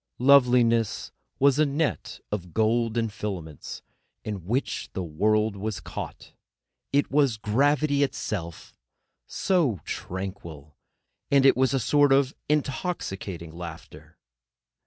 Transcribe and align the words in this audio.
Loveliness 0.17 1.11
was 1.37 1.59
a 1.59 1.65
net 1.67 2.19
of 2.31 2.55
golden 2.55 3.07
filaments 3.09 3.83
in 4.23 4.47
which 4.47 4.89
the 4.93 5.03
world 5.03 5.55
was 5.55 5.79
caught. 5.79 6.33
It 6.91 7.11
was 7.11 7.37
gravity 7.37 8.01
itself, 8.01 8.73
so 9.27 9.79
tranquil; 9.85 10.75
and 11.29 11.45
it 11.45 11.55
was 11.55 11.75
a 11.75 11.79
sort 11.79 12.11
of 12.11 12.33
intoxicating 12.49 13.51
laughter. 13.53 14.17